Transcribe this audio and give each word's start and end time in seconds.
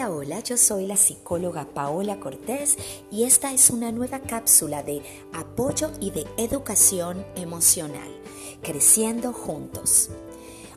Hola, 0.00 0.12
hola, 0.12 0.40
yo 0.40 0.56
soy 0.56 0.86
la 0.86 0.96
psicóloga 0.96 1.66
Paola 1.74 2.20
Cortés 2.20 2.78
y 3.10 3.24
esta 3.24 3.52
es 3.52 3.68
una 3.68 3.92
nueva 3.92 4.20
cápsula 4.20 4.82
de 4.82 5.02
apoyo 5.34 5.90
y 6.00 6.10
de 6.10 6.26
educación 6.38 7.26
emocional, 7.36 8.08
creciendo 8.62 9.34
juntos. 9.34 10.08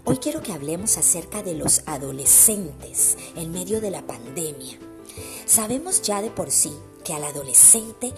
Hoy 0.04 0.18
quiero 0.18 0.42
que 0.42 0.52
hablemos 0.52 0.98
acerca 0.98 1.42
de 1.42 1.54
los 1.54 1.84
adolescentes 1.86 3.18
en 3.38 3.54
medio 3.54 3.80
de 3.80 3.92
la 3.92 4.06
pandemia. 4.06 4.78
Sabemos 5.46 6.02
ya 6.02 6.22
de 6.22 6.30
por 6.30 6.52
sí 6.52 6.74
que 7.04 7.14
al 7.14 7.24
adolescente 7.24 8.14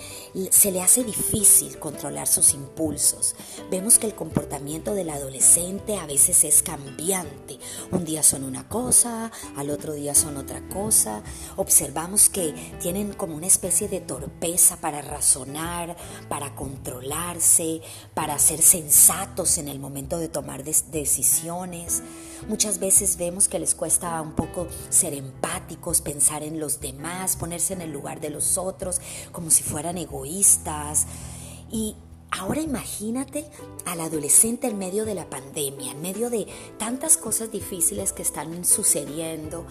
se 0.51 0.71
le 0.71 0.81
hace 0.81 1.03
difícil 1.03 1.79
controlar 1.79 2.27
sus 2.27 2.53
impulsos. 2.53 3.35
Vemos 3.71 3.97
que 3.97 4.07
el 4.07 4.15
comportamiento 4.15 4.93
del 4.93 5.09
adolescente 5.09 5.97
a 5.97 6.05
veces 6.05 6.43
es 6.43 6.61
cambiante. 6.61 7.57
Un 7.91 8.05
día 8.05 8.21
son 8.21 8.43
una 8.43 8.67
cosa, 8.69 9.31
al 9.55 9.69
otro 9.69 9.93
día 9.93 10.13
son 10.13 10.37
otra 10.37 10.61
cosa. 10.69 11.23
Observamos 11.55 12.29
que 12.29 12.53
tienen 12.79 13.13
como 13.13 13.35
una 13.35 13.47
especie 13.47 13.87
de 13.87 14.01
torpeza 14.01 14.77
para 14.77 15.01
razonar, 15.01 15.97
para 16.29 16.55
controlarse, 16.55 17.81
para 18.13 18.37
ser 18.37 18.61
sensatos 18.61 19.57
en 19.57 19.67
el 19.67 19.79
momento 19.79 20.19
de 20.19 20.27
tomar 20.27 20.63
decisiones. 20.63 22.03
Muchas 22.47 22.79
veces 22.79 23.17
vemos 23.17 23.47
que 23.47 23.57
les 23.57 23.73
cuesta 23.73 24.21
un 24.21 24.33
poco 24.33 24.67
ser 24.89 25.13
empáticos, 25.13 26.01
pensar 26.01 26.43
en 26.43 26.59
los 26.59 26.79
demás, 26.79 27.37
ponerse 27.37 27.73
en 27.73 27.81
el 27.81 27.91
lugar 27.91 28.19
de 28.19 28.29
los 28.29 28.57
otros 28.57 28.74
como 29.31 29.49
si 29.49 29.63
fueran 29.63 29.97
egoístas. 29.97 31.07
Y 31.71 31.95
Ahora 32.37 32.59
imagínate 32.59 33.45
al 33.85 34.01
adolescente 34.01 34.67
en 34.67 34.77
medio 34.77 35.05
de 35.05 35.15
la 35.15 35.29
pandemia, 35.29 35.91
en 35.93 36.01
medio 36.01 36.29
de 36.29 36.47
tantas 36.77 37.15
cosas 37.15 37.49
difíciles 37.49 38.11
que 38.11 38.23
están 38.23 38.65
sucediendo, 38.65 39.65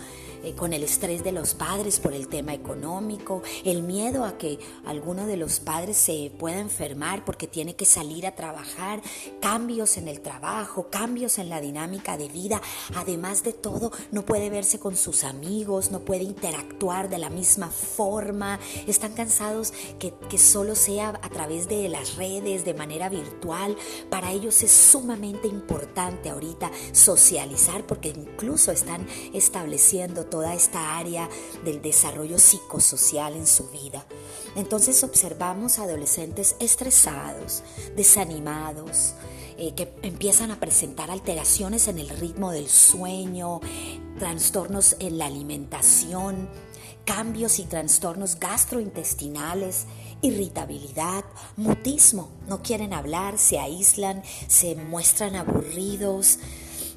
eh, 0.44 0.54
con 0.54 0.72
el 0.72 0.82
estrés 0.82 1.24
de 1.24 1.32
los 1.32 1.54
padres 1.54 2.00
por 2.00 2.12
el 2.12 2.28
tema 2.28 2.54
económico, 2.54 3.42
el 3.64 3.82
miedo 3.82 4.24
a 4.24 4.36
que 4.36 4.58
alguno 4.84 5.26
de 5.26 5.36
los 5.36 5.60
padres 5.60 5.96
se 5.96 6.30
pueda 6.38 6.58
enfermar 6.60 7.24
porque 7.24 7.46
tiene 7.46 7.76
que 7.76 7.84
salir 7.84 8.26
a 8.26 8.34
trabajar, 8.34 9.00
cambios 9.40 9.96
en 9.96 10.08
el 10.08 10.20
trabajo, 10.20 10.88
cambios 10.90 11.38
en 11.38 11.48
la 11.48 11.60
dinámica 11.60 12.16
de 12.16 12.28
vida. 12.28 12.60
Además 12.94 13.42
de 13.42 13.52
todo, 13.52 13.90
no 14.12 14.24
puede 14.26 14.50
verse 14.50 14.78
con 14.78 14.96
sus 14.96 15.24
amigos, 15.24 15.90
no 15.90 16.00
puede 16.00 16.24
interactuar 16.24 17.08
de 17.08 17.18
la 17.18 17.30
misma 17.30 17.70
forma, 17.70 18.60
están 18.86 19.14
cansados 19.14 19.72
que, 19.98 20.12
que 20.28 20.38
solo 20.38 20.74
sea 20.74 21.18
a 21.22 21.30
través 21.30 21.68
de 21.68 21.88
las 21.88 22.16
redes 22.16 22.64
de 22.64 22.74
manera 22.74 23.08
virtual. 23.08 23.76
Para 24.10 24.32
ellos 24.32 24.62
es 24.62 24.72
sumamente 24.72 25.48
importante 25.48 26.30
ahorita 26.30 26.70
socializar 26.92 27.86
porque 27.86 28.10
incluso 28.10 28.72
están 28.72 29.06
estableciendo 29.32 30.26
toda 30.34 30.52
esta 30.52 30.98
área 30.98 31.28
del 31.64 31.80
desarrollo 31.80 32.40
psicosocial 32.40 33.36
en 33.36 33.46
su 33.46 33.68
vida. 33.68 34.04
Entonces 34.56 35.04
observamos 35.04 35.78
adolescentes 35.78 36.56
estresados, 36.58 37.62
desanimados, 37.94 39.14
eh, 39.56 39.74
que 39.77 39.94
empiezan 40.02 40.50
a 40.50 40.58
presentar 40.58 41.12
alteraciones 41.12 41.86
en 41.86 42.00
el 42.00 42.08
ritmo 42.08 42.50
del 42.50 42.68
sueño, 42.68 43.60
trastornos 44.18 44.96
en 44.98 45.18
la 45.18 45.27
alimentación, 45.27 46.48
cambios 47.05 47.60
y 47.60 47.62
trastornos 47.62 48.40
gastrointestinales, 48.40 49.86
irritabilidad, 50.20 51.24
mutismo. 51.56 52.28
No 52.48 52.60
quieren 52.60 52.92
hablar, 52.92 53.38
se 53.38 53.60
aíslan, 53.60 54.24
se 54.48 54.74
muestran 54.74 55.36
aburridos. 55.36 56.40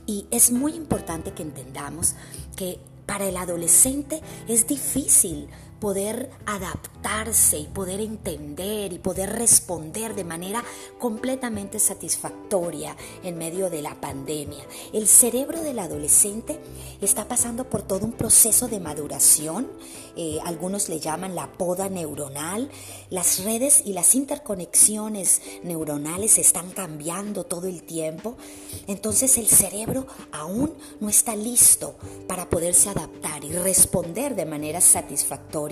Y 0.07 0.25
es 0.31 0.51
muy 0.51 0.73
importante 0.73 1.33
que 1.33 1.43
entendamos 1.43 2.15
que 2.55 2.79
para 3.07 3.27
el 3.27 3.37
adolescente 3.37 4.21
es 4.47 4.67
difícil 4.67 5.47
poder 5.79 6.29
adaptarse 6.45 7.57
y 7.59 7.65
poder 7.65 7.99
entender 7.99 8.93
y 8.93 8.99
poder 8.99 9.29
responder 9.31 10.15
de 10.15 10.23
manera 10.23 10.63
completamente 10.99 11.79
satisfactoria 11.79 12.95
en 13.23 13.37
medio 13.37 13.69
de 13.69 13.81
la 13.81 13.95
pandemia. 13.99 14.63
El 14.93 15.07
cerebro 15.07 15.61
del 15.61 15.79
adolescente 15.79 16.59
está 17.01 17.27
pasando 17.27 17.69
por 17.69 17.81
todo 17.81 18.05
un 18.05 18.13
proceso 18.13 18.67
de 18.67 18.79
maduración, 18.79 19.67
eh, 20.15 20.39
algunos 20.43 20.89
le 20.89 20.99
llaman 20.99 21.35
la 21.35 21.51
poda 21.53 21.89
neuronal, 21.89 22.69
las 23.09 23.43
redes 23.43 23.83
y 23.85 23.93
las 23.93 24.15
interconexiones 24.15 25.41
neuronales 25.63 26.37
están 26.39 26.71
cambiando 26.71 27.43
todo 27.43 27.67
el 27.67 27.83
tiempo, 27.83 28.35
entonces 28.87 29.37
el 29.37 29.47
cerebro 29.47 30.07
aún 30.31 30.73
no 30.99 31.09
está 31.09 31.35
listo 31.35 31.95
para 32.27 32.49
poderse 32.49 32.89
adaptar 32.89 33.43
y 33.43 33.51
responder 33.51 34.35
de 34.35 34.45
manera 34.45 34.81
satisfactoria 34.81 35.66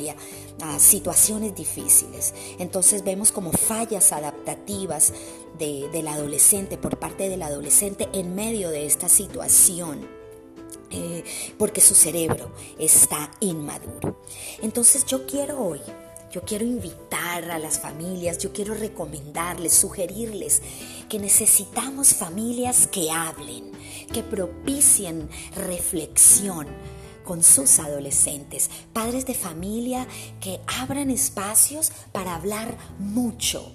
a 0.62 0.80
situaciones 0.80 1.56
difíciles. 1.56 2.34
Entonces 2.60 3.04
vemos 3.04 3.32
como 3.32 3.52
fallas 3.52 4.12
adaptativas 4.12 5.14
del 5.60 6.08
adolescente, 6.08 6.78
por 6.78 7.00
parte 7.00 7.30
del 7.30 7.42
adolescente 7.42 8.10
en 8.14 8.36
medio 8.36 8.70
de 8.70 8.86
esta 8.86 9.10
situación. 9.10 10.08
Eh, 10.92 11.24
porque 11.58 11.82
su 11.82 11.96
cerebro 11.96 12.52
está 12.78 13.32
inmaduro. 13.40 14.22
Entonces 14.62 15.06
yo 15.06 15.26
quiero 15.26 15.60
hoy 15.60 15.82
yo 16.36 16.42
quiero 16.42 16.66
invitar 16.66 17.50
a 17.50 17.58
las 17.58 17.80
familias, 17.80 18.40
yo 18.40 18.52
quiero 18.52 18.74
recomendarles, 18.74 19.72
sugerirles 19.72 20.62
que 21.08 21.18
necesitamos 21.18 22.14
familias 22.14 22.88
que 22.88 23.10
hablen, 23.10 23.72
que 24.12 24.22
propicien 24.22 25.30
reflexión, 25.56 26.68
con 27.26 27.44
sus 27.44 27.80
adolescentes, 27.80 28.70
padres 28.94 29.26
de 29.26 29.34
familia 29.34 30.08
que 30.40 30.62
abran 30.80 31.10
espacios 31.10 31.92
para 32.12 32.36
hablar 32.36 32.78
mucho. 33.00 33.72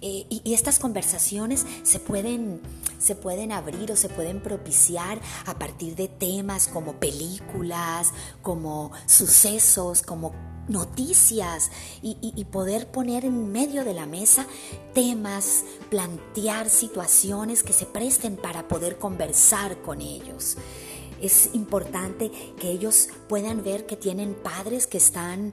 Eh, 0.00 0.26
y, 0.28 0.54
estas 0.54 0.78
conversaciones 0.78 1.66
se 1.82 1.98
pueden, 1.98 2.60
se 2.98 3.16
pueden 3.16 3.50
abrir 3.50 3.90
o 3.90 3.96
se 3.96 4.08
pueden 4.08 4.40
propiciar 4.40 5.20
a 5.46 5.58
partir 5.58 5.96
de 5.96 6.06
temas 6.06 6.68
como 6.68 6.94
películas, 6.94 8.12
como 8.42 8.92
sucesos, 9.06 10.02
como 10.02 10.32
noticias 10.68 11.70
y, 12.02 12.44
poder 12.44 12.90
poner 12.90 13.24
en 13.24 13.50
medio 13.50 13.84
de 13.84 13.94
la 13.94 14.06
mesa 14.06 14.46
temas, 14.94 15.64
plantear 15.90 16.68
situaciones 16.68 17.62
que 17.62 17.72
se 17.72 17.86
presten 17.86 18.36
para 18.36 18.68
poder 18.68 18.98
conversar 18.98 19.80
con 19.82 20.00
ellos. 20.00 20.56
Es 21.20 21.50
importante 21.54 22.30
que 22.60 22.70
ellos 22.70 23.08
puedan 23.28 23.62
ver 23.62 23.86
que 23.86 23.96
tienen 23.96 24.34
padres 24.34 24.86
que 24.86 24.98
están 24.98 25.52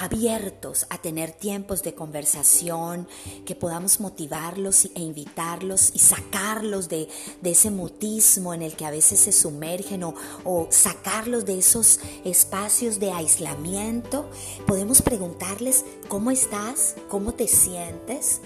abiertos 0.00 0.86
a 0.90 0.98
tener 0.98 1.32
tiempos 1.32 1.82
de 1.82 1.94
conversación, 1.94 3.08
que 3.44 3.54
podamos 3.54 4.00
motivarlos 4.00 4.84
e 4.94 5.00
invitarlos 5.00 5.90
y 5.94 5.98
sacarlos 5.98 6.88
de, 6.88 7.08
ese 7.42 7.70
mutismo 7.70 8.54
en 8.54 8.62
el 8.62 8.76
que 8.76 8.84
a 8.84 8.90
veces 8.90 9.20
se 9.20 9.32
sumergen 9.32 10.04
o, 10.04 10.14
o 10.44 10.68
sacarlos 10.70 11.44
de 11.46 11.58
esos 11.58 11.98
espacios 12.24 13.00
de 13.00 13.10
aislamiento. 13.10 14.28
Podemos 14.66 15.02
preguntarles, 15.02 15.84
¿cómo 16.08 16.30
estás? 16.30 16.94
¿Cómo 17.08 17.32
te 17.34 17.48
sientes? 17.48 18.40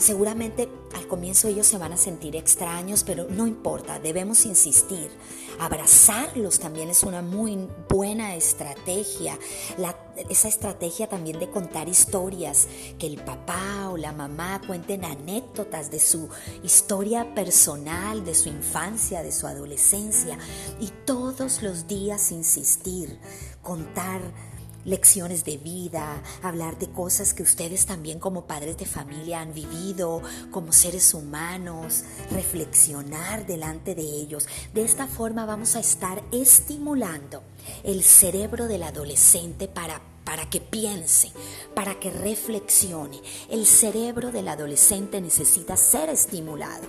Seguramente 0.00 0.66
al 0.94 1.06
comienzo 1.06 1.46
ellos 1.46 1.66
se 1.66 1.76
van 1.76 1.92
a 1.92 1.98
sentir 1.98 2.34
extraños, 2.34 3.04
pero 3.04 3.26
no 3.28 3.46
importa, 3.46 4.00
debemos 4.00 4.46
insistir. 4.46 5.10
Abrazarlos 5.58 6.58
también 6.58 6.88
es 6.88 7.02
una 7.02 7.20
muy 7.20 7.68
buena 7.86 8.34
estrategia. 8.34 9.38
esa 10.30 10.48
estrategia 10.48 11.06
también 11.06 11.38
de 11.38 11.50
contar 11.50 11.86
historias, 11.86 12.66
que 12.98 13.08
el 13.08 13.22
papá 13.22 13.90
o 13.90 13.98
la 13.98 14.12
mamá 14.12 14.62
cuenten 14.66 15.04
anécdotas 15.04 15.90
de 15.90 16.00
su 16.00 16.30
historia 16.62 17.34
personal, 17.34 18.24
de 18.24 18.34
su 18.34 18.48
infancia, 18.48 19.22
de 19.22 19.32
su 19.32 19.46
adolescencia. 19.46 20.38
Y 20.80 20.88
todos 21.04 21.60
los 21.60 21.86
días 21.86 22.32
insistir, 22.32 23.18
contar 23.60 24.22
lecciones 24.84 25.44
de 25.44 25.56
vida, 25.56 26.22
hablar 26.42 26.78
de 26.78 26.90
cosas 26.90 27.34
que 27.34 27.42
ustedes 27.42 27.86
también 27.86 28.18
como 28.18 28.46
padres 28.46 28.76
de 28.78 28.86
familia 28.86 29.40
han 29.40 29.54
vivido, 29.54 30.22
como 30.50 30.72
seres 30.72 31.14
humanos, 31.14 32.04
reflexionar 32.30 33.46
delante 33.46 33.94
de 33.94 34.02
ellos. 34.02 34.46
De 34.74 34.82
esta 34.82 35.06
forma 35.06 35.46
vamos 35.46 35.76
a 35.76 35.80
estar 35.80 36.22
estimulando 36.32 37.42
el 37.84 38.02
cerebro 38.02 38.68
del 38.68 38.82
adolescente 38.82 39.68
para 39.68 40.00
para 40.24 40.48
que 40.48 40.60
piense, 40.60 41.32
para 41.74 41.98
que 41.98 42.10
reflexione. 42.10 43.20
El 43.48 43.66
cerebro 43.66 44.30
del 44.30 44.46
adolescente 44.46 45.20
necesita 45.20 45.76
ser 45.76 46.08
estimulado. 46.08 46.86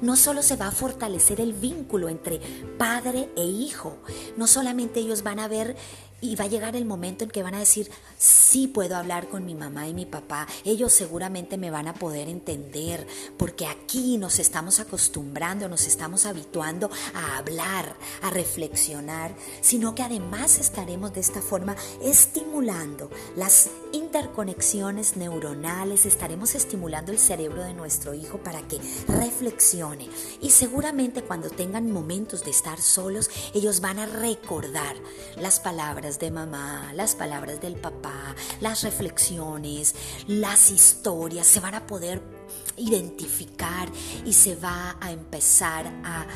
No 0.00 0.16
solo 0.16 0.42
se 0.42 0.56
va 0.56 0.68
a 0.68 0.72
fortalecer 0.72 1.42
el 1.42 1.52
vínculo 1.52 2.08
entre 2.08 2.40
padre 2.78 3.28
e 3.36 3.44
hijo, 3.44 3.98
no 4.38 4.46
solamente 4.46 5.00
ellos 5.00 5.22
van 5.22 5.40
a 5.40 5.48
ver 5.48 5.76
y 6.20 6.36
va 6.36 6.44
a 6.44 6.48
llegar 6.48 6.76
el 6.76 6.84
momento 6.84 7.24
en 7.24 7.30
que 7.30 7.42
van 7.42 7.54
a 7.54 7.58
decir, 7.60 7.90
sí 8.18 8.68
puedo 8.68 8.96
hablar 8.96 9.28
con 9.28 9.44
mi 9.44 9.54
mamá 9.54 9.88
y 9.88 9.94
mi 9.94 10.06
papá, 10.06 10.46
ellos 10.64 10.92
seguramente 10.92 11.56
me 11.56 11.70
van 11.70 11.88
a 11.88 11.94
poder 11.94 12.28
entender, 12.28 13.06
porque 13.36 13.66
aquí 13.66 14.18
nos 14.18 14.38
estamos 14.38 14.80
acostumbrando, 14.80 15.68
nos 15.68 15.86
estamos 15.86 16.26
habituando 16.26 16.90
a 17.14 17.38
hablar, 17.38 17.96
a 18.22 18.30
reflexionar, 18.30 19.34
sino 19.60 19.94
que 19.94 20.02
además 20.02 20.58
estaremos 20.58 21.12
de 21.14 21.20
esta 21.20 21.40
forma 21.40 21.76
estimulando 22.02 23.10
las 23.36 23.70
interconexiones 23.92 25.16
neuronales, 25.16 26.06
estaremos 26.06 26.54
estimulando 26.54 27.12
el 27.12 27.18
cerebro 27.18 27.62
de 27.62 27.74
nuestro 27.74 28.14
hijo 28.14 28.38
para 28.38 28.62
que 28.62 28.78
reflexione. 29.08 30.08
Y 30.40 30.50
seguramente 30.50 31.22
cuando 31.22 31.50
tengan 31.50 31.90
momentos 31.90 32.44
de 32.44 32.50
estar 32.50 32.80
solos, 32.80 33.30
ellos 33.54 33.80
van 33.80 33.98
a 33.98 34.06
recordar 34.06 34.96
las 35.36 35.60
palabras 35.60 36.09
de 36.18 36.30
mamá, 36.30 36.92
las 36.94 37.14
palabras 37.14 37.60
del 37.60 37.76
papá, 37.76 38.34
las 38.60 38.82
reflexiones, 38.82 39.94
las 40.26 40.70
historias, 40.70 41.46
se 41.46 41.60
van 41.60 41.74
a 41.74 41.86
poder 41.86 42.20
identificar 42.76 43.88
y 44.24 44.32
se 44.32 44.56
va 44.56 44.96
a 45.00 45.12
empezar 45.12 45.86
a 46.04 46.26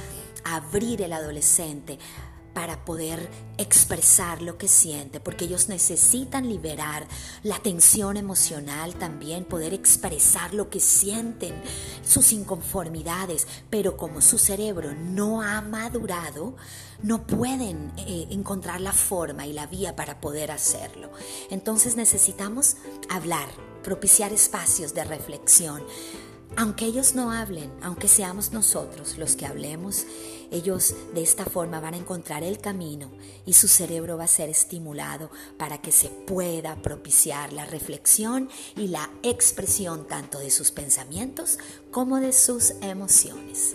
abrir 0.44 1.02
el 1.02 1.12
adolescente 1.12 1.98
para 2.54 2.84
poder 2.84 3.28
expresar 3.58 4.40
lo 4.40 4.56
que 4.56 4.68
siente, 4.68 5.20
porque 5.20 5.44
ellos 5.44 5.68
necesitan 5.68 6.48
liberar 6.48 7.06
la 7.42 7.58
tensión 7.58 8.16
emocional 8.16 8.94
también, 8.94 9.44
poder 9.44 9.74
expresar 9.74 10.54
lo 10.54 10.70
que 10.70 10.80
sienten, 10.80 11.54
sus 12.04 12.32
inconformidades, 12.32 13.46
pero 13.68 13.96
como 13.96 14.20
su 14.20 14.38
cerebro 14.38 14.94
no 14.94 15.42
ha 15.42 15.60
madurado, 15.60 16.56
no 17.02 17.26
pueden 17.26 17.92
eh, 17.98 18.28
encontrar 18.30 18.80
la 18.80 18.92
forma 18.92 19.46
y 19.46 19.52
la 19.52 19.66
vía 19.66 19.96
para 19.96 20.20
poder 20.20 20.50
hacerlo. 20.50 21.10
Entonces 21.50 21.96
necesitamos 21.96 22.76
hablar, 23.10 23.48
propiciar 23.82 24.32
espacios 24.32 24.94
de 24.94 25.04
reflexión, 25.04 25.82
aunque 26.56 26.86
ellos 26.86 27.14
no 27.14 27.32
hablen, 27.32 27.72
aunque 27.82 28.08
seamos 28.08 28.52
nosotros 28.52 29.18
los 29.18 29.36
que 29.36 29.46
hablemos, 29.46 30.06
ellos 30.50 30.94
de 31.14 31.22
esta 31.22 31.44
forma 31.44 31.80
van 31.80 31.94
a 31.94 31.98
encontrar 31.98 32.44
el 32.44 32.58
camino 32.58 33.10
y 33.44 33.54
su 33.54 33.66
cerebro 33.66 34.16
va 34.16 34.24
a 34.24 34.28
ser 34.28 34.48
estimulado 34.48 35.30
para 35.58 35.78
que 35.78 35.90
se 35.90 36.08
pueda 36.08 36.76
propiciar 36.76 37.52
la 37.52 37.64
reflexión 37.64 38.48
y 38.76 38.88
la 38.88 39.10
expresión 39.22 40.06
tanto 40.06 40.38
de 40.38 40.50
sus 40.50 40.70
pensamientos 40.70 41.58
como 41.90 42.20
de 42.20 42.32
sus 42.32 42.74
emociones. 42.82 43.74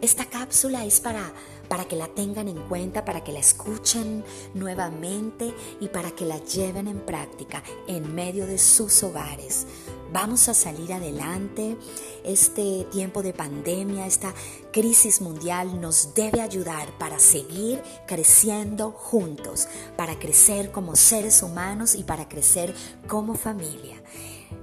Esta 0.00 0.24
cápsula 0.24 0.84
es 0.84 1.00
para, 1.00 1.32
para 1.70 1.86
que 1.86 1.96
la 1.96 2.08
tengan 2.08 2.48
en 2.48 2.58
cuenta, 2.68 3.06
para 3.06 3.24
que 3.24 3.32
la 3.32 3.38
escuchen 3.38 4.22
nuevamente 4.52 5.54
y 5.80 5.88
para 5.88 6.10
que 6.10 6.26
la 6.26 6.36
lleven 6.44 6.88
en 6.88 6.98
práctica 6.98 7.62
en 7.86 8.14
medio 8.14 8.46
de 8.46 8.58
sus 8.58 9.02
hogares 9.02 9.66
Vamos 10.12 10.48
a 10.48 10.54
salir 10.54 10.92
adelante. 10.92 11.76
Este 12.24 12.84
tiempo 12.90 13.22
de 13.22 13.32
pandemia, 13.32 14.06
esta 14.06 14.34
crisis 14.72 15.20
mundial 15.20 15.80
nos 15.80 16.14
debe 16.14 16.40
ayudar 16.40 16.90
para 16.98 17.20
seguir 17.20 17.80
creciendo 18.08 18.90
juntos, 18.90 19.68
para 19.96 20.18
crecer 20.18 20.72
como 20.72 20.96
seres 20.96 21.42
humanos 21.42 21.94
y 21.94 22.02
para 22.02 22.28
crecer 22.28 22.74
como 23.06 23.34
familia. 23.34 24.02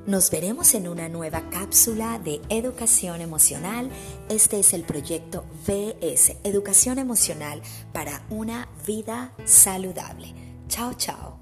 Nos 0.05 0.31
veremos 0.31 0.73
en 0.73 0.87
una 0.87 1.09
nueva 1.09 1.49
cápsula 1.49 2.19
de 2.19 2.41
educación 2.49 3.21
emocional. 3.21 3.89
Este 4.29 4.59
es 4.59 4.73
el 4.73 4.83
proyecto 4.83 5.45
VS, 5.67 6.37
Educación 6.43 6.97
Emocional 6.99 7.61
para 7.93 8.23
una 8.29 8.69
vida 8.85 9.33
saludable. 9.45 10.33
Chao, 10.67 10.93
chao. 10.93 11.39